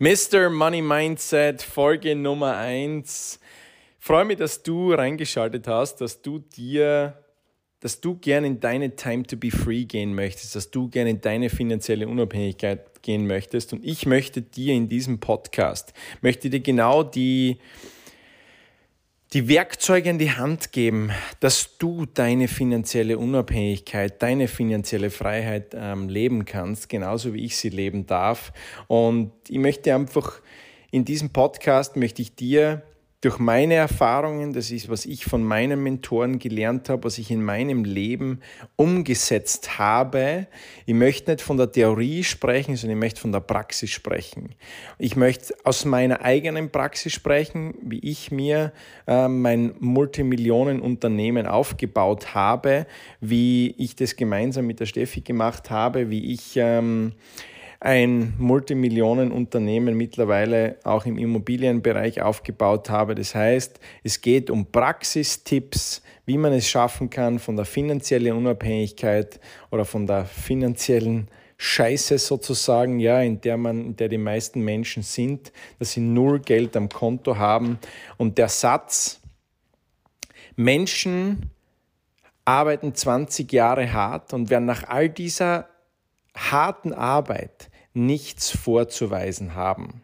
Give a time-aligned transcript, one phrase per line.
[0.00, 0.50] Mr.
[0.50, 3.38] Money Mindset, Folge Nummer 1.
[4.00, 7.22] Freue mich, dass du reingeschaltet hast, dass du dir,
[7.78, 11.20] dass du gerne in deine Time to be free gehen möchtest, dass du gerne in
[11.20, 13.72] deine finanzielle Unabhängigkeit gehen möchtest.
[13.72, 17.58] Und ich möchte dir in diesem Podcast, möchte dir genau die,
[19.34, 21.10] die Werkzeuge in die Hand geben,
[21.40, 27.70] dass du deine finanzielle Unabhängigkeit, deine finanzielle Freiheit ähm, leben kannst, genauso wie ich sie
[27.70, 28.52] leben darf.
[28.86, 30.40] Und ich möchte einfach
[30.92, 32.82] in diesem Podcast möchte ich dir
[33.24, 37.42] durch meine Erfahrungen, das ist, was ich von meinen Mentoren gelernt habe, was ich in
[37.42, 38.40] meinem Leben
[38.76, 40.46] umgesetzt habe.
[40.84, 44.50] Ich möchte nicht von der Theorie sprechen, sondern ich möchte von der Praxis sprechen.
[44.98, 48.72] Ich möchte aus meiner eigenen Praxis sprechen, wie ich mir
[49.06, 52.86] äh, mein Multimillionenunternehmen aufgebaut habe,
[53.20, 57.12] wie ich das gemeinsam mit der Steffi gemacht habe, wie ich ähm,
[57.84, 63.14] ein Multimillionenunternehmen mittlerweile auch im Immobilienbereich aufgebaut habe.
[63.14, 69.38] Das heißt, es geht um Praxistipps, wie man es schaffen kann, von der finanziellen Unabhängigkeit
[69.70, 75.02] oder von der finanziellen Scheiße sozusagen, ja, in der man, in der die meisten Menschen
[75.02, 77.78] sind, dass sie null Geld am Konto haben.
[78.16, 79.20] Und der Satz,
[80.56, 81.50] Menschen
[82.46, 85.68] arbeiten 20 Jahre hart und werden nach all dieser
[86.34, 90.02] harten Arbeit nichts vorzuweisen haben.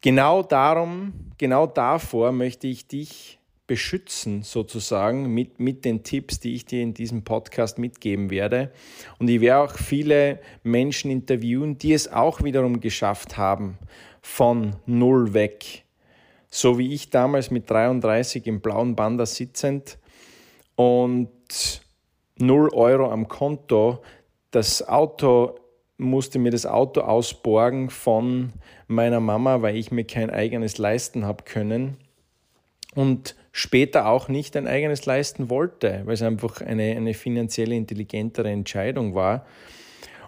[0.00, 6.66] Genau darum, genau davor möchte ich dich beschützen, sozusagen, mit, mit den Tipps, die ich
[6.66, 8.72] dir in diesem Podcast mitgeben werde.
[9.18, 13.78] Und ich werde auch viele Menschen interviewen, die es auch wiederum geschafft haben,
[14.20, 15.84] von null weg.
[16.50, 19.96] So wie ich damals mit 33 im blauen Banda sitzend
[20.74, 21.30] und
[22.36, 24.02] null Euro am Konto
[24.50, 25.54] das Auto
[26.02, 28.52] musste mir das Auto ausborgen von
[28.86, 31.96] meiner Mama, weil ich mir kein eigenes leisten habe können
[32.94, 38.50] und später auch nicht ein eigenes leisten wollte, weil es einfach eine, eine finanziell intelligentere
[38.50, 39.46] Entscheidung war.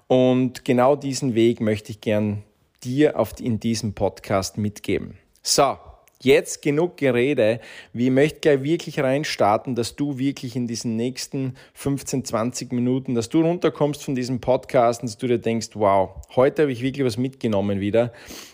[0.06, 2.42] Und genau diesen Weg möchte ich gern
[2.82, 5.18] dir auf, in diesem Podcast mitgeben.
[5.42, 5.76] So,
[6.24, 7.60] Jetzt genug Gerede.
[7.92, 13.28] Ich möchte gleich wirklich reinstarten, dass du wirklich in diesen nächsten 15, 20 Minuten, dass
[13.28, 17.04] du runterkommst von diesem Podcast und dass du dir denkst, wow, heute habe ich wirklich
[17.04, 18.10] was mitgenommen wieder,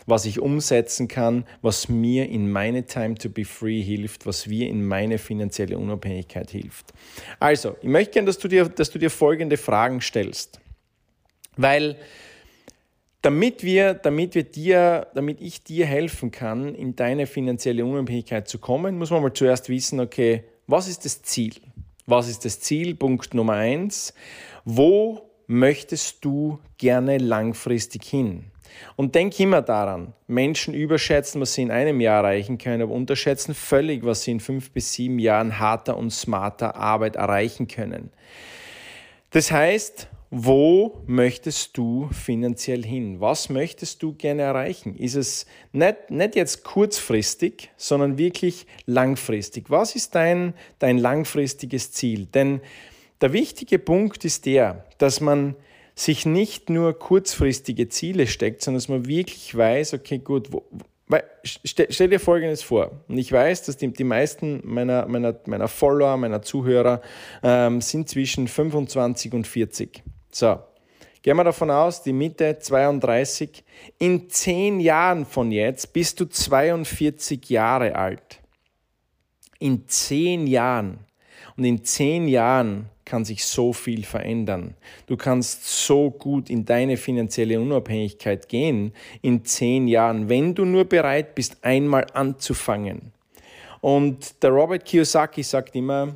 [0.07, 4.69] was ich umsetzen kann, was mir in meine Time to be free hilft, was mir
[4.69, 6.93] in meine finanzielle Unabhängigkeit hilft.
[7.39, 10.61] Also, ich möchte gerne, dass du dir, dass du dir folgende Fragen stellst.
[11.57, 11.97] Weil
[13.23, 18.59] damit wir, damit wir dir, damit ich dir helfen kann, in deine finanzielle Unabhängigkeit zu
[18.59, 21.55] kommen, muss man mal zuerst wissen, okay, was ist das Ziel?
[22.07, 22.95] Was ist das Ziel?
[22.95, 24.15] Punkt Nummer eins.
[24.65, 28.47] Wo möchtest du gerne langfristig hin?
[28.97, 33.55] Und denk immer daran, Menschen überschätzen, was sie in einem Jahr erreichen können, aber unterschätzen
[33.55, 38.11] völlig, was sie in fünf bis sieben Jahren harter und smarter Arbeit erreichen können.
[39.31, 43.21] Das heißt, wo möchtest du finanziell hin?
[43.21, 44.95] Was möchtest du gerne erreichen?
[44.95, 49.71] Ist es nicht, nicht jetzt kurzfristig, sondern wirklich langfristig?
[49.71, 52.27] Was ist dein, dein langfristiges Ziel?
[52.27, 52.61] Denn
[53.21, 55.57] der wichtige Punkt ist der, dass man
[55.97, 60.65] sich nicht nur kurzfristige Ziele steckt, sondern dass man wirklich weiß, okay, gut, wo,
[61.45, 63.03] stell, dir Folgendes vor.
[63.09, 67.03] Und ich weiß, dass die, die meisten meiner, meiner, meiner Follower, meiner Zuhörer
[67.43, 70.05] ähm, sind zwischen 25 und 40.
[70.31, 70.59] So,
[71.23, 73.65] gehen wir davon aus, die Mitte 32.
[73.99, 78.41] In zehn Jahren von jetzt bist du 42 Jahre alt.
[79.59, 81.01] In zehn Jahren.
[81.57, 84.75] Und in zehn Jahren kann sich so viel verändern.
[85.07, 90.85] Du kannst so gut in deine finanzielle Unabhängigkeit gehen in zehn Jahren, wenn du nur
[90.85, 93.13] bereit bist, einmal anzufangen.
[93.81, 96.15] Und der Robert Kiyosaki sagt immer,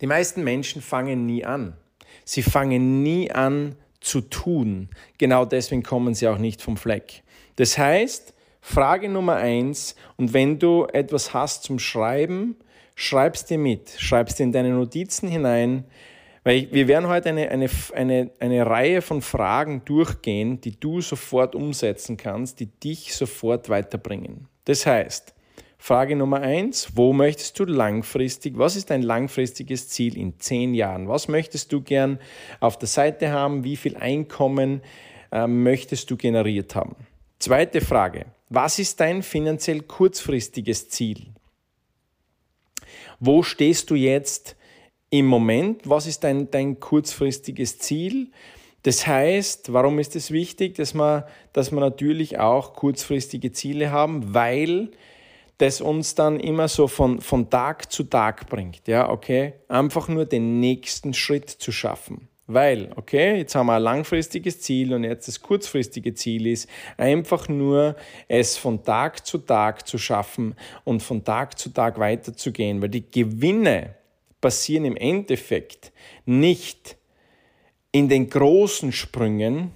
[0.00, 1.76] die meisten Menschen fangen nie an.
[2.24, 4.88] Sie fangen nie an zu tun.
[5.18, 7.22] Genau deswegen kommen sie auch nicht vom Fleck.
[7.56, 12.56] Das heißt, Frage Nummer eins, und wenn du etwas hast zum Schreiben,
[12.94, 15.84] schreib's dir mit, schreib's dir in deine Notizen hinein,
[16.44, 21.54] weil wir werden heute eine, eine, eine, eine Reihe von Fragen durchgehen, die du sofort
[21.54, 24.48] umsetzen kannst, die dich sofort weiterbringen.
[24.64, 25.33] Das heißt,
[25.86, 31.08] Frage Nummer eins, wo möchtest du langfristig, was ist dein langfristiges Ziel in zehn Jahren?
[31.08, 32.20] Was möchtest du gern
[32.58, 33.64] auf der Seite haben?
[33.64, 34.80] Wie viel Einkommen
[35.30, 36.96] äh, möchtest du generiert haben?
[37.38, 41.26] Zweite Frage, was ist dein finanziell kurzfristiges Ziel?
[43.20, 44.56] Wo stehst du jetzt
[45.10, 45.82] im Moment?
[45.86, 48.30] Was ist dein, dein kurzfristiges Ziel?
[48.84, 54.32] Das heißt, warum ist es wichtig, dass wir, dass wir natürlich auch kurzfristige Ziele haben,
[54.32, 54.88] weil
[55.58, 58.86] das uns dann immer so von, von Tag zu Tag bringt.
[58.88, 59.54] Ja, okay?
[59.68, 62.28] Einfach nur den nächsten Schritt zu schaffen.
[62.46, 66.68] Weil, okay, jetzt haben wir ein langfristiges Ziel und jetzt das kurzfristige Ziel ist,
[66.98, 67.96] einfach nur
[68.28, 70.54] es von Tag zu Tag zu schaffen
[70.84, 73.94] und von Tag zu Tag weiterzugehen, weil die Gewinne
[74.42, 75.90] passieren im Endeffekt
[76.26, 76.98] nicht
[77.92, 79.70] in den großen Sprüngen,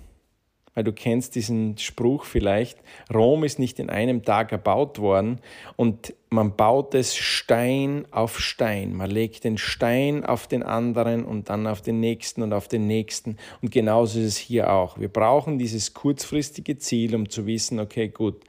[0.78, 2.78] weil du kennst diesen Spruch vielleicht,
[3.12, 5.40] Rom ist nicht in einem Tag erbaut worden
[5.74, 8.94] und man baut es Stein auf Stein.
[8.94, 12.86] Man legt den Stein auf den anderen und dann auf den nächsten und auf den
[12.86, 13.38] nächsten.
[13.60, 15.00] Und genauso ist es hier auch.
[15.00, 18.44] Wir brauchen dieses kurzfristige Ziel, um zu wissen, okay, gut,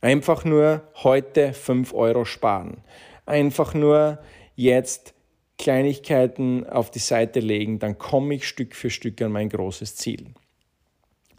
[0.00, 2.78] einfach nur heute 5 Euro sparen.
[3.26, 4.18] Einfach nur
[4.54, 5.12] jetzt
[5.58, 10.28] Kleinigkeiten auf die Seite legen, dann komme ich Stück für Stück an mein großes Ziel.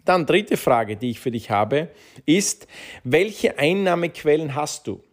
[0.07, 1.89] Dann dritte Frage, die ich für dich habe,
[2.25, 2.67] ist,
[3.03, 5.03] welche Einnahmequellen hast du?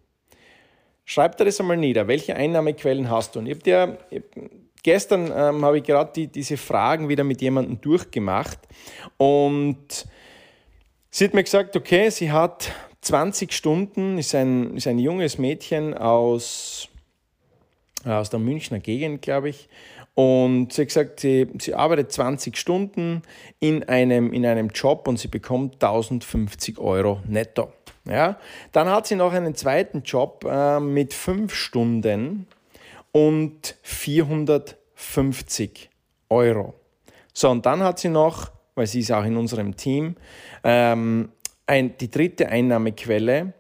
[1.05, 2.09] Schreib dir das einmal nieder.
[2.09, 3.41] Welche Einnahmequellen hast du?
[3.41, 3.99] Und ich habe dir
[4.85, 8.59] gestern ähm, habe ich gerade die, diese Fragen wieder mit jemandem durchgemacht
[9.17, 10.07] und
[11.11, 12.71] sie hat mir gesagt, okay, sie hat
[13.01, 16.89] 20 Stunden, ist ein, ist ein junges Mädchen aus,
[18.05, 19.69] aus der Münchner Gegend, glaube ich,
[20.15, 23.23] und sie hat gesagt, sie, sie arbeitet 20 Stunden
[23.59, 27.73] in einem, in einem Job und sie bekommt 1050 Euro netto.
[28.05, 28.39] Ja?
[28.73, 32.47] Dann hat sie noch einen zweiten Job äh, mit 5 Stunden
[33.11, 35.91] und 450
[36.29, 36.75] Euro.
[37.33, 40.15] So, und dann hat sie noch, weil sie ist auch in unserem Team,
[40.63, 41.31] ähm,
[41.67, 43.53] ein, die dritte Einnahmequelle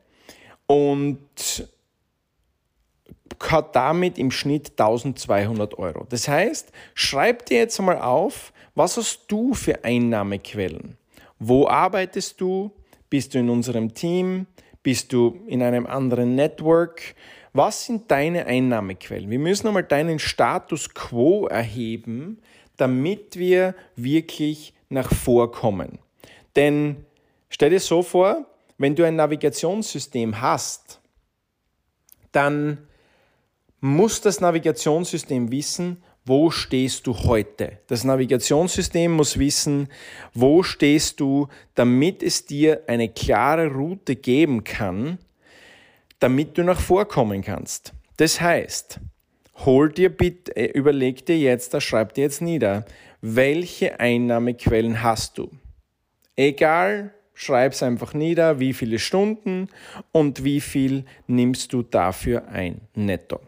[0.66, 1.68] und
[3.40, 6.06] hat damit im Schnitt 1200 Euro.
[6.08, 10.96] Das heißt, schreib dir jetzt einmal auf, was hast du für Einnahmequellen?
[11.38, 12.72] Wo arbeitest du?
[13.10, 14.46] Bist du in unserem Team?
[14.82, 17.14] Bist du in einem anderen Network?
[17.52, 19.31] Was sind deine Einnahmequellen?
[19.31, 22.40] Wir müssen einmal deinen Status quo erheben,
[22.76, 25.98] damit wir wirklich nach vorkommen.
[26.56, 27.04] Denn
[27.48, 28.46] stell dir so vor,
[28.78, 31.00] wenn du ein Navigationssystem hast,
[32.32, 32.78] dann
[33.84, 37.81] muss das Navigationssystem wissen, wo stehst du heute.
[37.86, 39.88] Das Navigationssystem muss wissen,
[40.32, 45.19] wo stehst du, damit es dir eine klare Route geben kann,
[46.19, 47.92] damit du nach vorkommen kannst.
[48.16, 49.00] Das heißt,
[49.66, 52.86] hol dir bitte, äh, überleg dir jetzt, das schreib dir jetzt nieder,
[53.20, 55.50] welche Einnahmequellen hast du?
[56.36, 59.69] Egal, schreib es einfach nieder, wie viele Stunden
[60.10, 63.40] und wie viel nimmst du dafür ein netto.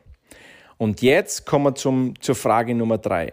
[0.78, 3.32] Und jetzt kommen wir zum, zur Frage Nummer drei.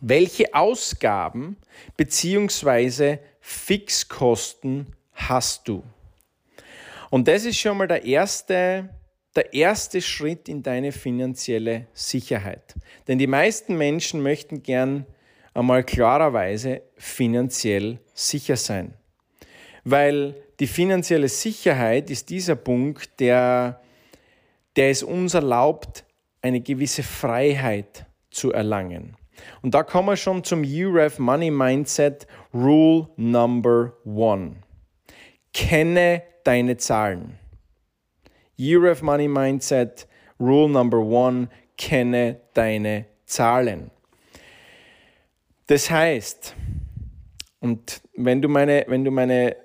[0.00, 1.56] Welche Ausgaben
[1.96, 3.18] bzw.
[3.40, 5.82] Fixkosten hast du?
[7.10, 8.88] Und das ist schon mal der erste,
[9.36, 12.74] der erste Schritt in deine finanzielle Sicherheit.
[13.06, 15.06] Denn die meisten Menschen möchten gern
[15.54, 18.94] einmal klarerweise finanziell sicher sein.
[19.84, 23.80] Weil die finanzielle Sicherheit ist dieser Punkt, der,
[24.74, 26.04] der es uns erlaubt,
[26.46, 29.16] eine gewisse Freiheit zu erlangen.
[29.62, 34.56] Und da kommen wir schon zum UREF Money Mindset Rule Number One.
[35.52, 37.38] Kenne deine Zahlen.
[38.58, 40.06] UREF Money Mindset
[40.38, 41.48] Rule Number One.
[41.76, 43.90] Kenne deine Zahlen.
[45.66, 46.54] Das heißt,
[47.58, 49.56] und wenn du meine, wenn du meine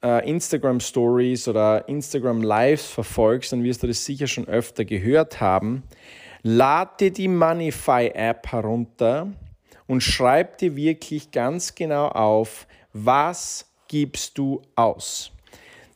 [0.00, 5.82] Instagram Stories oder Instagram Lives verfolgst, dann wirst du das sicher schon öfter gehört haben.
[6.42, 9.32] Lad dir die Moneyfy App herunter
[9.86, 15.32] und schreib dir wirklich ganz genau auf, was gibst du aus.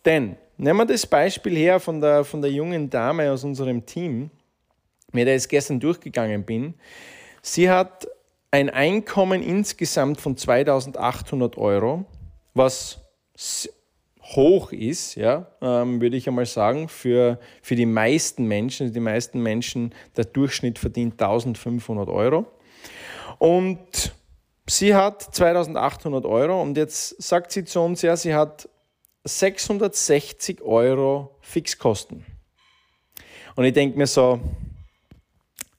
[0.05, 4.31] Denn nehmen wir das Beispiel her von der, von der jungen Dame aus unserem Team,
[5.13, 6.75] mit der ich gestern durchgegangen bin.
[7.41, 8.09] Sie hat
[8.51, 12.05] ein Einkommen insgesamt von 2800 Euro,
[12.55, 13.01] was
[14.23, 18.93] hoch ist, ja, ähm, würde ich einmal sagen, für, für die meisten Menschen.
[18.93, 22.47] Die meisten Menschen, der Durchschnitt verdient 1500 Euro.
[23.39, 24.15] Und
[24.67, 28.69] sie hat 2800 Euro und jetzt sagt sie zu uns, ja, sie hat
[29.25, 32.25] 660 Euro Fixkosten.
[33.55, 34.41] Und ich denke mir so,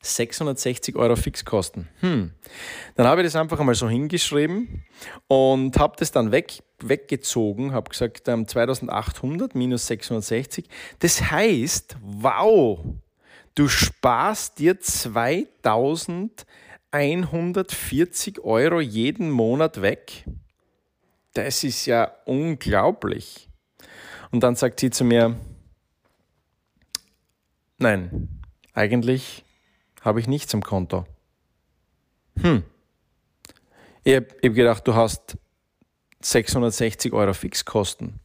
[0.04, 1.90] 660 Euro Fixkosten.
[2.02, 2.32] Hm.
[2.96, 4.84] Dann habe ich das einfach einmal so hingeschrieben
[5.28, 10.66] und habe das dann weg, weggezogen, habe gesagt, ähm, 2800 minus 660.
[11.00, 12.80] Das heißt, wow,
[13.56, 16.46] du sparst dir 2100
[16.94, 20.26] 140 Euro jeden Monat weg.
[21.34, 23.50] Das ist ja unglaublich.
[24.32, 25.36] Und dann sagt sie zu mir,
[27.80, 28.30] nein,
[28.74, 29.44] eigentlich
[30.04, 31.06] habe ich nichts im Konto.
[32.40, 32.64] Hm.
[34.04, 35.38] Ich habe hab gedacht, du hast
[36.22, 38.20] 660 Euro Fixkosten.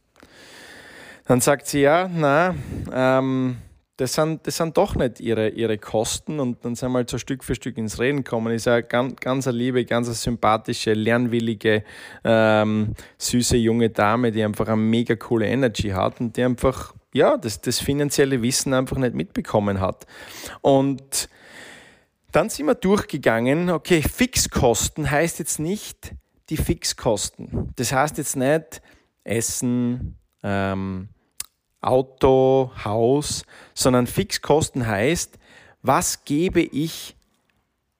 [1.25, 2.55] Dann sagt sie, ja, na,
[2.91, 3.57] ähm,
[3.97, 7.17] das sind, das sind doch nicht ihre, ihre Kosten und dann sind wir halt so
[7.17, 8.53] Stück für Stück ins Reden kommen.
[8.53, 11.83] Ist ja ganz, ganz eine liebe, ganz eine sympathische, lernwillige,
[12.23, 17.37] ähm, süße junge Dame, die einfach eine mega coole Energy hat und die einfach, ja,
[17.37, 20.07] das, das finanzielle Wissen einfach nicht mitbekommen hat.
[20.61, 21.29] Und
[22.31, 26.13] dann sind wir durchgegangen, okay, Fixkosten heißt jetzt nicht
[26.49, 27.71] die Fixkosten.
[27.75, 28.81] Das heißt jetzt nicht
[29.23, 31.09] Essen, ähm,
[31.81, 33.43] Auto, Haus,
[33.73, 35.37] sondern Fixkosten heißt,
[35.81, 37.15] was gebe ich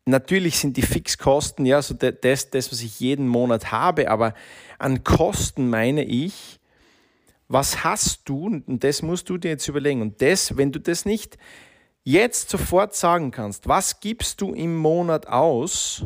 [0.10, 4.34] Natürlich sind die Fixkosten ja so das, das, was ich jeden Monat habe, aber
[4.80, 6.60] an Kosten meine ich,
[7.48, 10.02] was hast du, und das musst du dir jetzt überlegen.
[10.02, 11.38] Und das, wenn du das nicht
[12.10, 16.04] jetzt sofort sagen kannst, was gibst du im Monat aus,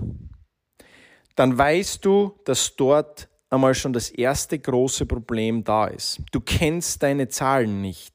[1.35, 6.19] dann weißt du, dass dort einmal schon das erste große Problem da ist.
[6.31, 8.13] Du kennst deine Zahlen nicht.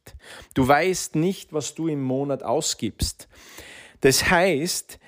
[0.53, 3.27] Du weißt nicht, was du im Monat ausgibst.
[4.03, 4.99] Das heißt,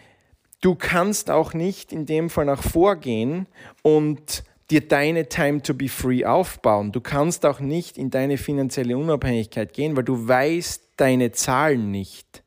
[0.63, 3.47] du kannst auch nicht in dem Fall nach vorgehen
[3.83, 6.93] und dir deine Time to be free aufbauen.
[6.93, 12.40] Du kannst auch nicht in deine finanzielle Unabhängigkeit gehen, weil du weißt deine Zahlen nicht.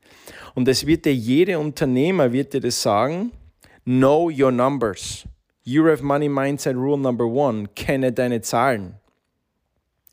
[0.55, 3.31] Und es wird dir jeder Unternehmer wird dir das sagen,
[3.85, 5.25] know your numbers.
[5.63, 7.69] You have Money Mindset Rule Number One.
[7.75, 8.95] Kenne deine Zahlen.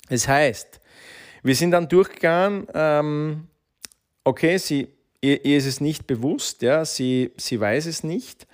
[0.08, 0.80] Es heißt,
[1.42, 3.46] wir sind dann durchgegangen, ähm,
[4.24, 4.88] okay, sie,
[5.20, 8.46] ihr, ihr, ist es nicht bewusst, ja, sie, sie weiß es nicht,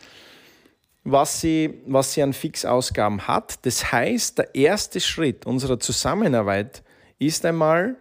[1.03, 3.65] was sie, was sie an Fixausgaben hat.
[3.65, 6.83] Das heißt, der erste Schritt unserer Zusammenarbeit
[7.19, 7.97] ist einmal,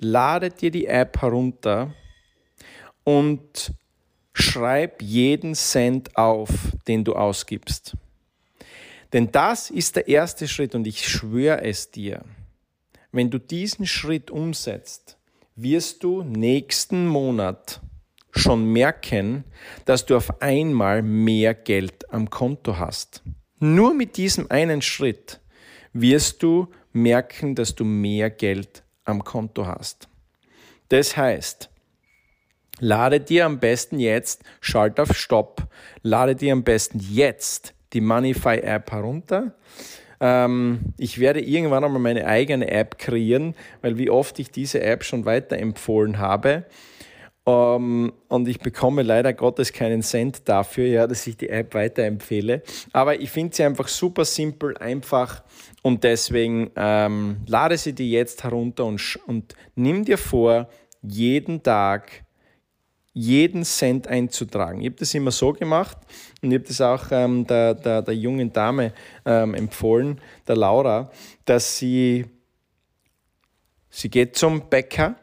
[0.00, 1.92] lade dir die App herunter
[3.04, 3.72] und
[4.32, 6.50] schreib jeden Cent auf,
[6.88, 7.96] den du ausgibst.
[9.12, 12.24] Denn das ist der erste Schritt und ich schwöre es dir,
[13.12, 15.18] wenn du diesen Schritt umsetzt,
[15.54, 17.80] wirst du nächsten Monat
[18.32, 19.44] schon merken,
[19.84, 23.22] dass du auf einmal mehr Geld am Konto hast.
[23.60, 25.40] Nur mit diesem einen Schritt
[25.92, 30.08] wirst du merken, dass du mehr Geld am Konto hast.
[30.88, 31.70] Das heißt,
[32.80, 35.66] lade dir am besten jetzt, schalt auf Stopp,
[36.02, 39.54] lade dir am besten jetzt die Moneyfy-App herunter.
[40.20, 45.04] Ähm, ich werde irgendwann einmal meine eigene App kreieren, weil wie oft ich diese App
[45.04, 46.64] schon weiterempfohlen habe.
[47.46, 52.62] Ähm, und ich bekomme leider Gottes keinen Cent dafür, ja, dass ich die App weiterempfehle.
[52.92, 55.42] Aber ich finde sie einfach super simpel, einfach
[55.82, 60.68] und deswegen ähm, lade sie dir jetzt herunter und, und nimm dir vor,
[61.02, 62.23] jeden Tag
[63.14, 64.80] jeden Cent einzutragen.
[64.80, 65.96] Ich habe das immer so gemacht
[66.42, 68.92] und ich habe das auch ähm, der, der, der jungen Dame
[69.24, 71.10] ähm, empfohlen, der Laura,
[71.44, 72.26] dass sie,
[73.88, 75.14] sie geht zum Bäcker,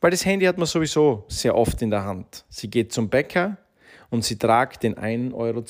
[0.00, 2.44] weil das Handy hat man sowieso sehr oft in der Hand.
[2.48, 3.58] Sie geht zum Bäcker
[4.08, 5.64] und sie tragt den 1,20 Euro,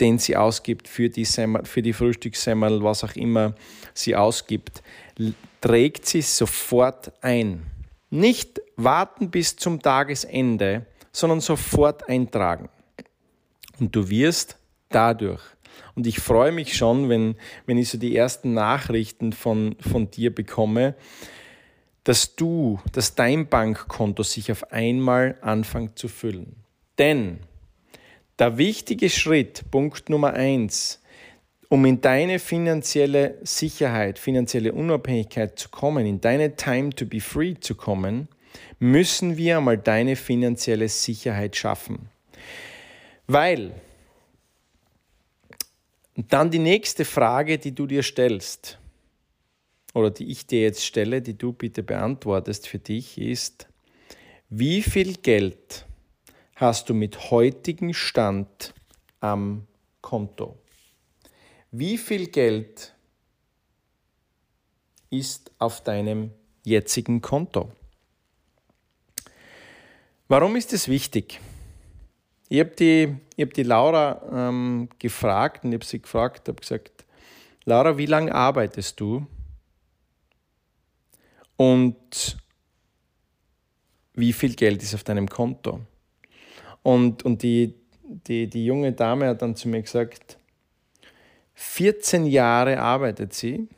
[0.00, 3.54] den sie ausgibt für die, Semmel, für die Frühstückssemmel, was auch immer
[3.94, 4.82] sie ausgibt,
[5.60, 7.66] trägt sie sofort ein.
[8.10, 12.68] Nicht warten bis zum Tagesende, sondern sofort eintragen.
[13.78, 15.42] Und du wirst dadurch,
[15.94, 17.36] und ich freue mich schon, wenn,
[17.66, 20.94] wenn ich so die ersten Nachrichten von, von dir bekomme,
[22.04, 26.56] dass du, dass dein Bankkonto sich auf einmal anfängt zu füllen.
[26.98, 27.40] Denn
[28.38, 30.99] der wichtige Schritt, Punkt Nummer eins,
[31.70, 37.54] um in deine finanzielle Sicherheit, finanzielle Unabhängigkeit zu kommen, in deine Time to be free
[37.58, 38.26] zu kommen,
[38.80, 42.10] müssen wir einmal deine finanzielle Sicherheit schaffen.
[43.28, 43.72] Weil
[46.16, 48.78] dann die nächste Frage, die du dir stellst,
[49.94, 53.68] oder die ich dir jetzt stelle, die du bitte beantwortest für dich, ist,
[54.48, 55.86] wie viel Geld
[56.56, 58.74] hast du mit heutigem Stand
[59.20, 59.68] am
[60.00, 60.58] Konto?
[61.72, 62.92] Wie viel Geld
[65.08, 66.32] ist auf deinem
[66.64, 67.70] jetzigen Konto?
[70.26, 71.40] Warum ist es wichtig?
[72.48, 77.04] Ich habe die, hab die Laura ähm, gefragt und ich habe sie gefragt, habe gesagt,
[77.64, 79.24] Laura, wie lange arbeitest du?
[81.56, 82.36] Und
[84.14, 85.80] wie viel Geld ist auf deinem Konto?
[86.82, 90.39] Und, und die, die, die junge Dame hat dann zu mir gesagt,
[91.62, 93.68] 14 Jahre arbeitet sie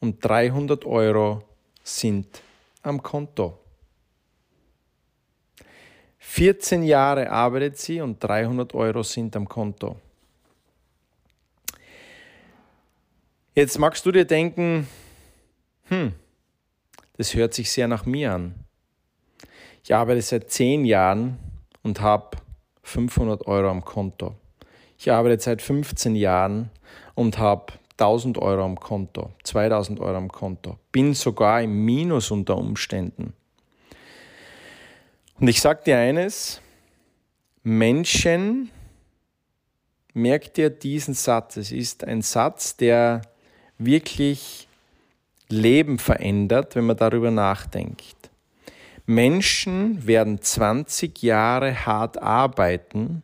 [0.00, 1.42] und 300 Euro
[1.82, 2.40] sind
[2.82, 3.58] am Konto.
[6.20, 10.00] 14 Jahre arbeitet sie und 300 Euro sind am Konto.
[13.54, 14.88] Jetzt magst du dir denken,
[15.88, 16.14] hm,
[17.18, 18.54] das hört sich sehr nach mir an.
[19.82, 21.38] Ich arbeite seit 10 Jahren
[21.82, 22.38] und habe
[22.84, 24.34] 500 Euro am Konto.
[25.04, 26.70] Ich arbeite seit 15 Jahren
[27.14, 32.56] und habe 1000 Euro am Konto, 2000 Euro am Konto, bin sogar im Minus unter
[32.56, 33.34] Umständen.
[35.38, 36.62] Und ich sage dir eines,
[37.62, 38.70] Menschen,
[40.14, 43.20] merkt dir diesen Satz, es ist ein Satz, der
[43.76, 44.68] wirklich
[45.50, 48.30] Leben verändert, wenn man darüber nachdenkt.
[49.04, 53.22] Menschen werden 20 Jahre hart arbeiten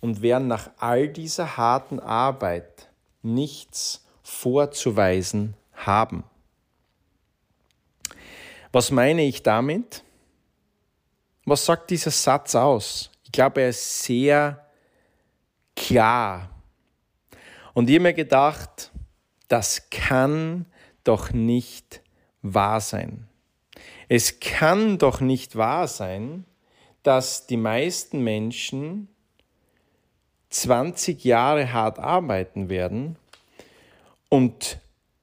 [0.00, 2.88] und werden nach all dieser harten Arbeit
[3.22, 6.24] nichts vorzuweisen haben.
[8.72, 10.04] Was meine ich damit?
[11.44, 13.10] Was sagt dieser Satz aus?
[13.24, 14.66] Ich glaube, er ist sehr
[15.74, 16.50] klar.
[17.72, 18.92] Und ich habe mir gedacht,
[19.48, 20.66] das kann
[21.04, 22.02] doch nicht
[22.42, 23.28] wahr sein.
[24.08, 26.44] Es kann doch nicht wahr sein,
[27.02, 29.08] dass die meisten Menschen
[30.50, 33.16] 20 Jahre hart arbeiten werden
[34.28, 34.78] und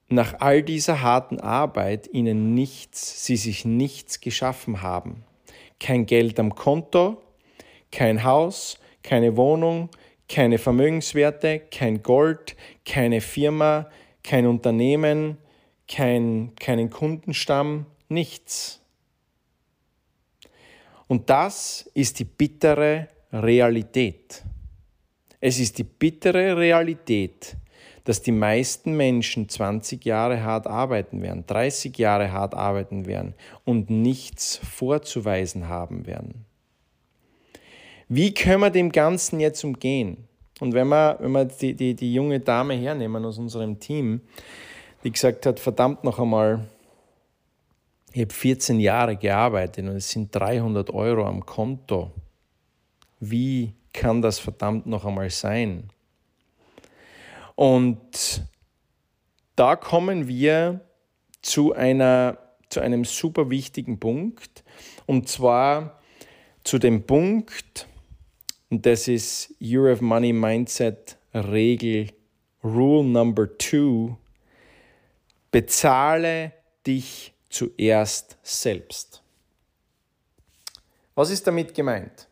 [0.07, 5.23] nach all dieser harten Arbeit ihnen nichts, sie sich nichts geschaffen haben
[5.79, 7.21] kein Geld am Konto,
[7.91, 9.89] kein Haus, keine Wohnung,
[10.27, 12.55] keine Vermögenswerte, kein Gold,
[12.85, 13.89] keine Firma,
[14.23, 15.37] kein Unternehmen,
[15.87, 18.81] kein, keinen Kundenstamm, nichts.
[21.07, 24.43] Und das ist die bittere Realität.
[25.47, 27.55] Es ist die bittere Realität,
[28.03, 33.91] dass die meisten Menschen 20 Jahre hart arbeiten werden, 30 Jahre hart arbeiten werden und
[33.91, 36.45] nichts vorzuweisen haben werden.
[38.09, 40.27] Wie können wir dem Ganzen jetzt umgehen?
[40.61, 44.21] Und wenn wir, wenn wir die, die, die junge Dame hernehmen aus unserem Team,
[45.03, 46.65] die gesagt hat, verdammt noch einmal,
[48.13, 52.09] ich habe 14 Jahre gearbeitet und es sind 300 Euro am Konto.
[53.19, 55.89] Wie kann das verdammt noch einmal sein?
[57.55, 58.43] Und
[59.55, 60.81] da kommen wir
[61.41, 62.37] zu, einer,
[62.69, 64.63] zu einem super wichtigen Punkt,
[65.05, 66.01] und zwar
[66.63, 67.87] zu dem Punkt,
[68.69, 72.11] und das ist Year of Money Mindset Regel,
[72.63, 74.17] Rule Number Two,
[75.51, 76.51] bezahle
[76.85, 79.21] dich zuerst selbst.
[81.13, 82.27] Was ist damit gemeint?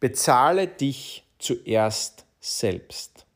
[0.00, 3.26] Bezahle dich zuerst selbst.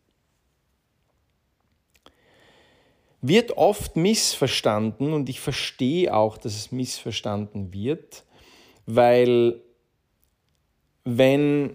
[3.26, 8.22] wird oft missverstanden und ich verstehe auch, dass es missverstanden wird,
[8.84, 9.62] weil
[11.04, 11.74] wenn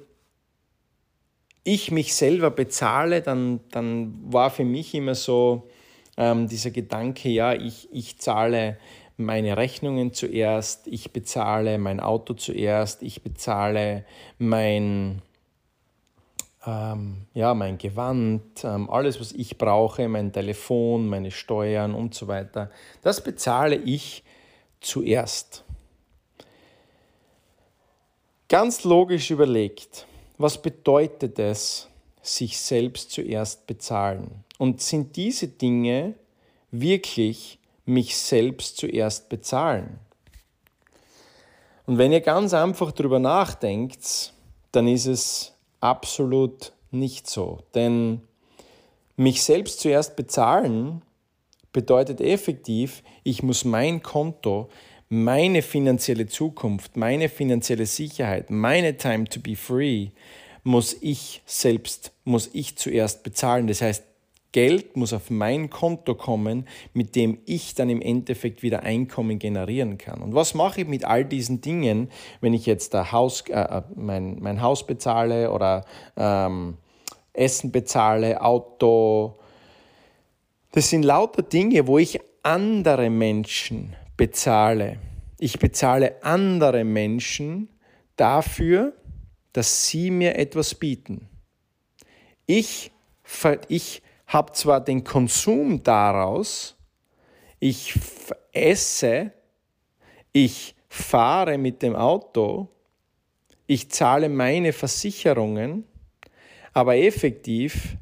[1.63, 5.67] ich mich selber bezahle, dann, dann war für mich immer so
[6.17, 8.77] ähm, dieser Gedanke, ja, ich, ich zahle
[9.19, 14.05] meine Rechnungen zuerst, ich bezahle mein Auto zuerst, ich bezahle
[14.37, 15.21] mein,
[16.65, 22.27] ähm, ja, mein Gewand, ähm, alles, was ich brauche, mein Telefon, meine Steuern und so
[22.27, 24.23] weiter, das bezahle ich
[24.79, 25.65] zuerst.
[28.47, 31.87] Ganz logisch überlegt, was bedeutet es,
[32.21, 34.43] sich selbst zuerst bezahlen?
[34.57, 36.15] Und sind diese Dinge
[36.71, 37.58] wirklich
[37.89, 39.99] mich selbst zuerst bezahlen?
[41.85, 44.33] Und wenn ihr ganz einfach darüber nachdenkt,
[44.71, 47.59] dann ist es absolut nicht so.
[47.73, 48.21] Denn
[49.15, 51.01] mich selbst zuerst bezahlen
[51.73, 54.69] bedeutet effektiv, ich muss mein Konto,
[55.09, 60.09] meine finanzielle Zukunft, meine finanzielle Sicherheit, meine Time to be free,
[60.63, 63.65] muss ich selbst, muss ich zuerst bezahlen.
[63.65, 64.03] Das heißt,
[64.51, 69.97] Geld muss auf mein Konto kommen, mit dem ich dann im Endeffekt wieder Einkommen generieren
[69.97, 70.21] kann.
[70.21, 72.09] Und was mache ich mit all diesen Dingen,
[72.41, 75.85] wenn ich jetzt Haus, äh, äh, mein, mein Haus bezahle oder
[76.17, 76.77] ähm,
[77.33, 79.39] Essen bezahle, Auto?
[80.71, 84.97] Das sind lauter Dinge, wo ich andere Menschen bezahle.
[85.37, 87.69] Ich bezahle andere Menschen
[88.15, 88.93] dafür,
[89.53, 91.27] dass sie mir etwas bieten.
[92.45, 92.91] Ich,
[93.67, 96.77] ich habe zwar den Konsum daraus,
[97.59, 97.99] ich
[98.53, 99.33] esse,
[100.31, 102.69] ich fahre mit dem Auto,
[103.65, 105.83] ich zahle meine Versicherungen,
[106.73, 107.97] aber effektiv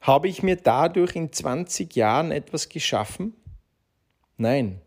[0.00, 3.34] habe ich mir dadurch in 20 Jahren etwas geschaffen?
[4.36, 4.80] Nein,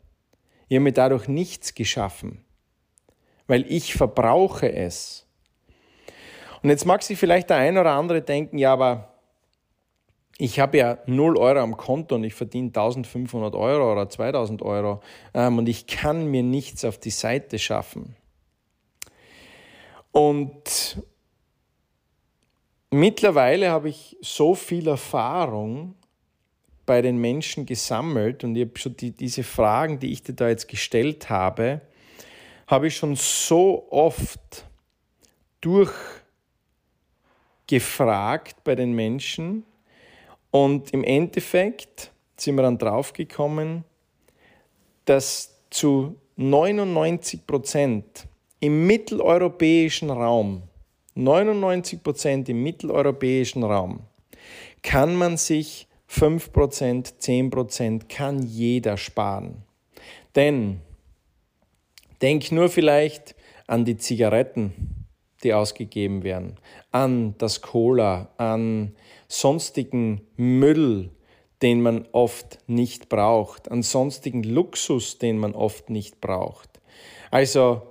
[0.67, 2.43] ich habe mir dadurch nichts geschaffen,
[3.47, 5.25] weil ich verbrauche es.
[6.61, 9.08] Und jetzt mag sich vielleicht der ein oder andere denken, ja, aber
[10.41, 15.02] ich habe ja 0 Euro am Konto und ich verdiene 1500 Euro oder 2000 Euro
[15.34, 18.15] ähm, und ich kann mir nichts auf die Seite schaffen.
[20.13, 21.04] Und
[22.89, 25.95] mittlerweile habe ich so viel Erfahrung
[26.86, 30.47] bei den Menschen gesammelt und ich habe schon die, diese Fragen, die ich dir da
[30.47, 31.82] jetzt gestellt habe,
[32.65, 34.63] habe ich schon so oft
[37.67, 39.65] durchgefragt bei den Menschen
[40.51, 43.83] und im Endeffekt sind wir dann draufgekommen,
[45.05, 48.27] dass zu 99 Prozent
[48.59, 50.63] im mitteleuropäischen Raum,
[51.15, 54.01] 99 Prozent im mitteleuropäischen Raum,
[54.81, 59.63] kann man sich 5%, 10% kann jeder sparen.
[60.35, 60.81] Denn
[62.21, 63.35] denk nur vielleicht
[63.67, 65.05] an die Zigaretten,
[65.43, 66.55] die ausgegeben werden,
[66.91, 68.95] an das Cola, an
[69.29, 71.11] sonstigen Müll,
[71.61, 76.81] den man oft nicht braucht, an sonstigen Luxus, den man oft nicht braucht.
[77.31, 77.83] Also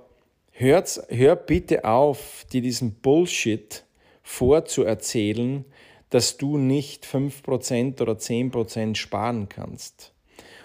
[0.51, 3.85] hört, hör bitte auf, dir diesen Bullshit
[4.21, 5.65] vorzuerzählen,
[6.09, 10.13] dass du nicht 5% oder 10% sparen kannst.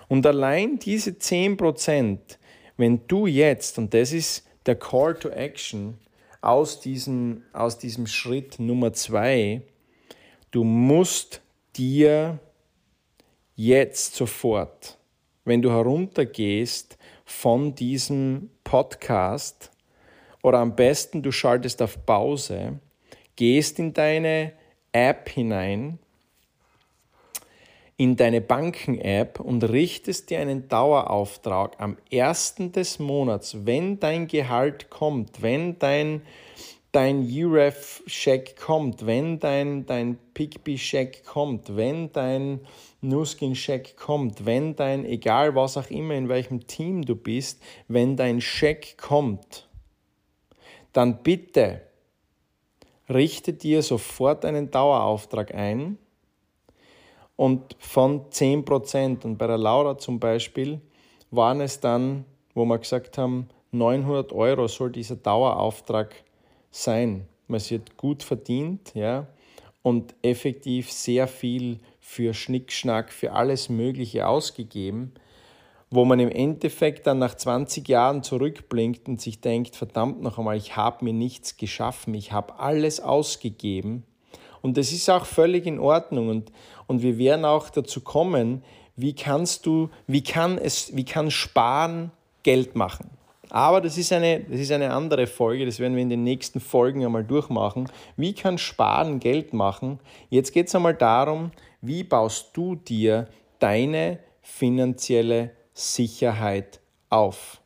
[0.08, 2.18] Und allein diese 10%,
[2.76, 5.98] wenn du jetzt, und das ist der Call to Action
[6.40, 9.62] aus diesem, aus diesem Schritt Nummer 2,
[10.54, 11.40] du musst
[11.74, 12.38] dir
[13.56, 14.96] jetzt sofort,
[15.44, 19.72] wenn du heruntergehst von diesem Podcast,
[20.42, 22.78] oder am besten du schaltest auf Pause,
[23.34, 24.52] gehst in deine
[24.92, 25.98] App hinein,
[27.96, 34.90] in deine Banken-App und richtest dir einen Dauerauftrag am ersten des Monats, wenn dein Gehalt
[34.90, 36.22] kommt, wenn dein,
[36.94, 42.61] dein UREF-Scheck kommt, wenn dein, dein Pigby-Scheck kommt, wenn dein
[43.00, 48.40] Nuskin-Scheck kommt, wenn dein, egal was auch immer, in welchem Team du bist, wenn dein
[48.40, 49.68] Scheck kommt,
[50.92, 51.80] dann bitte
[53.09, 55.98] richte dir sofort einen Dauerauftrag ein
[57.35, 60.80] und von 10%, und bei der Laura zum Beispiel,
[61.33, 66.34] waren es dann, wo wir gesagt haben, 900 Euro soll dieser Dauerauftrag sein.
[67.46, 69.26] Man wird gut verdient ja,
[69.82, 75.12] und effektiv sehr viel für Schnickschnack, für alles Mögliche ausgegeben
[75.94, 80.56] wo man im Endeffekt dann nach 20 Jahren zurückblinkt und sich denkt, verdammt noch einmal,
[80.56, 84.04] ich habe mir nichts geschaffen, ich habe alles ausgegeben.
[84.60, 86.52] Und das ist auch völlig in Ordnung und,
[86.87, 88.64] und wir werden auch dazu kommen,
[88.96, 92.10] wie kannst du, wie kann es, wie kann Sparen
[92.42, 93.10] Geld machen?
[93.54, 96.58] Aber das ist, eine, das ist eine andere Folge, das werden wir in den nächsten
[96.58, 97.88] Folgen einmal durchmachen.
[98.16, 100.00] Wie kann Sparen Geld machen?
[100.28, 103.28] Jetzt geht es einmal darum, wie baust du dir
[103.60, 107.60] deine finanzielle Sicherheit auf.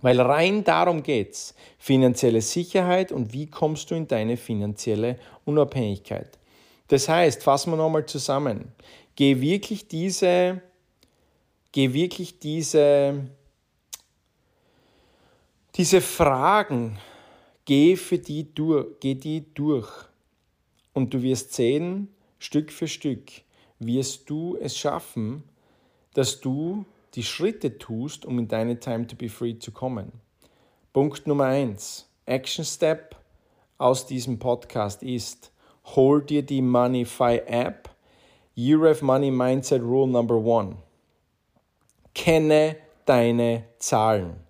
[0.00, 1.54] Weil rein darum geht es.
[1.76, 6.38] Finanzielle Sicherheit und wie kommst du in deine finanzielle Unabhängigkeit.
[6.88, 8.72] Das heißt, fassen wir nochmal zusammen.
[9.16, 10.62] Geh wirklich diese,
[11.72, 13.28] geh wirklich diese,
[15.76, 16.98] diese Fragen,
[17.66, 19.90] geh für die durch, geh die durch.
[20.94, 22.08] Und du wirst sehen,
[22.38, 23.30] Stück für Stück
[23.78, 25.44] wirst du es schaffen,
[26.14, 30.12] dass du die Schritte tust, um in deine Time to be free zu kommen.
[30.94, 33.14] Punkt Nummer eins, Action Step
[33.76, 35.52] aus diesem Podcast ist,
[35.94, 37.90] hol dir die Moneyfy App,
[38.56, 40.76] UREF Money Mindset Rule Number One.
[42.14, 44.45] Kenne deine Zahlen.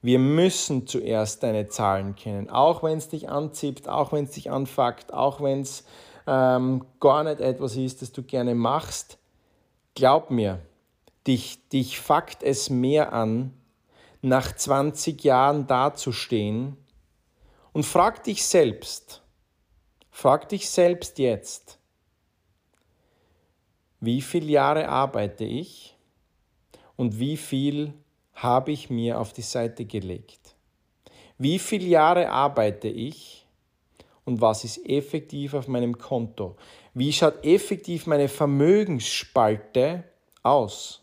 [0.00, 4.50] Wir müssen zuerst deine Zahlen kennen, auch wenn es dich anzieht, auch wenn es dich
[4.50, 5.84] anfuckt, auch wenn es
[6.26, 9.18] ähm, gar nicht etwas ist, das du gerne machst.
[9.94, 10.60] Glaub mir,
[11.28, 13.52] Dich, dich fuckt es mehr an,
[14.22, 16.78] nach 20 Jahren dazustehen
[17.74, 19.22] und frag dich selbst,
[20.10, 21.78] frag dich selbst jetzt,
[24.00, 25.98] wie viele Jahre arbeite ich
[26.96, 27.92] und wie viel
[28.42, 30.54] habe ich mir auf die Seite gelegt?
[31.38, 33.46] Wie viele Jahre arbeite ich
[34.24, 36.56] und was ist effektiv auf meinem Konto?
[36.94, 40.04] Wie schaut effektiv meine Vermögensspalte
[40.42, 41.02] aus?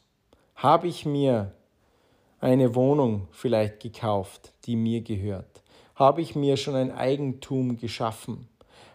[0.56, 1.52] habe ich mir
[2.40, 5.62] eine Wohnung vielleicht gekauft, die mir gehört?
[5.96, 8.48] Habe ich mir schon ein Eigentum geschaffen?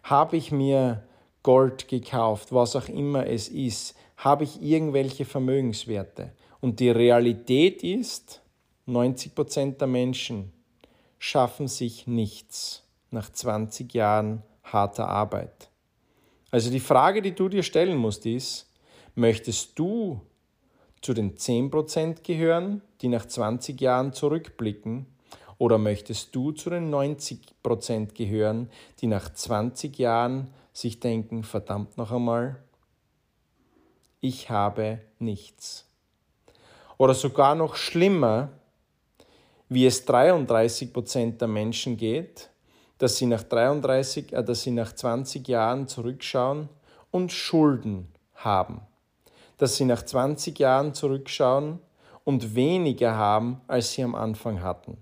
[0.02, 1.02] Habe ich mir
[1.42, 3.94] Gold gekauft, was auch immer es ist?
[4.16, 6.32] Habe ich irgendwelche Vermögenswerte?
[6.60, 8.42] Und die Realität ist,
[8.86, 10.52] 90 Prozent der Menschen
[11.18, 15.70] schaffen sich nichts nach 20 Jahren harter Arbeit.
[16.50, 18.70] Also die Frage, die du dir stellen musst, ist,
[19.14, 20.20] möchtest du
[21.00, 25.06] zu den 10% gehören, die nach 20 Jahren zurückblicken?
[25.58, 28.70] Oder möchtest du zu den 90% gehören,
[29.00, 32.62] die nach 20 Jahren sich denken, verdammt noch einmal,
[34.20, 35.89] ich habe nichts?
[37.00, 38.50] Oder sogar noch schlimmer,
[39.70, 42.50] wie es 33% der Menschen geht,
[42.98, 46.68] dass sie nach 33, äh, dass sie nach 20 Jahren zurückschauen
[47.10, 48.82] und Schulden haben.
[49.56, 51.78] Dass sie nach 20 Jahren zurückschauen
[52.24, 54.98] und weniger haben, als sie am Anfang hatten.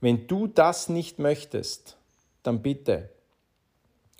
[0.00, 1.96] Wenn du das nicht möchtest,
[2.42, 3.08] dann bitte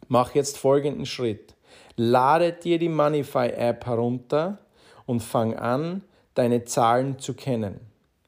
[0.07, 1.57] mach jetzt folgenden Schritt.
[1.97, 4.59] Lade dir die Moneyfy App herunter
[5.07, 6.03] und fang an,
[6.35, 7.81] deine Zahlen zu kennen.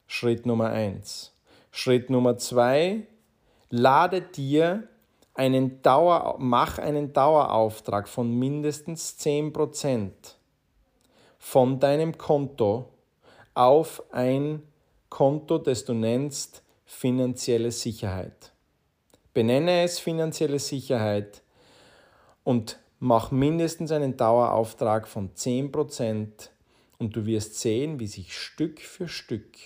[0.07, 1.33] Schritt Nummer eins.
[1.71, 3.03] Schritt Nummer zwei,
[3.69, 4.87] lade dir
[5.33, 10.09] einen Dauer, mach einen Dauerauftrag von mindestens 10%
[11.37, 12.89] von deinem Konto
[13.53, 14.63] auf ein
[15.09, 18.51] Konto, das du nennst finanzielle Sicherheit.
[19.33, 21.43] Benenne es finanzielle Sicherheit
[22.43, 26.49] und mach mindestens einen Dauerauftrag von 10%
[26.99, 29.57] und du wirst sehen, wie sich Stück für Stück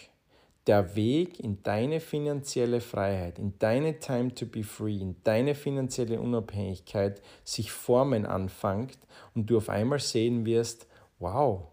[0.68, 6.20] der Weg in deine finanzielle Freiheit, in deine Time to be free, in deine finanzielle
[6.20, 9.00] Unabhängigkeit sich formen anfängt
[9.34, 10.88] und du auf einmal sehen wirst,
[11.20, 11.64] wow,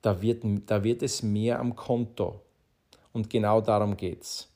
[0.00, 2.40] da wird, da wird es mehr am Konto.
[3.12, 4.48] Und genau darum geht's.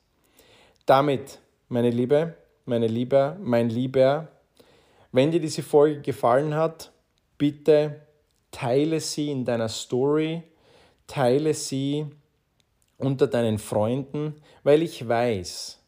[0.85, 2.35] Damit, meine Liebe,
[2.65, 4.27] meine Liebe, mein Lieber,
[5.11, 6.91] wenn dir diese Folge gefallen hat,
[7.37, 8.01] bitte
[8.51, 10.43] teile sie in deiner Story,
[11.07, 12.05] teile sie
[12.97, 15.79] unter deinen Freunden, weil ich weiß,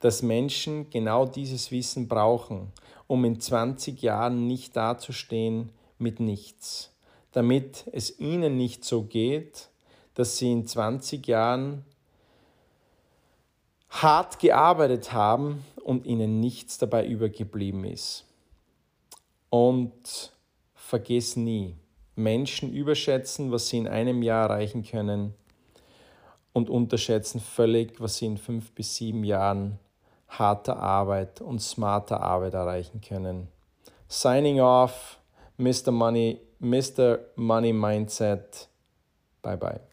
[0.00, 2.72] dass Menschen genau dieses Wissen brauchen,
[3.06, 6.92] um in 20 Jahren nicht dazustehen mit nichts,
[7.32, 9.68] damit es ihnen nicht so geht,
[10.14, 11.84] dass sie in 20 Jahren
[13.90, 18.24] hart gearbeitet haben und ihnen nichts dabei übergeblieben ist.
[19.50, 20.32] Und
[20.90, 21.76] vergiss nie,
[22.16, 25.34] Menschen überschätzen, was sie in einem Jahr erreichen können
[26.52, 29.78] und unterschätzen völlig, was sie in fünf bis sieben Jahren
[30.28, 33.48] harter Arbeit und smarter Arbeit erreichen können.
[34.08, 35.18] Signing off,
[35.56, 35.92] Mr.
[35.92, 37.20] Money, Mr.
[37.36, 38.68] Money Mindset.
[39.42, 39.89] Bye bye.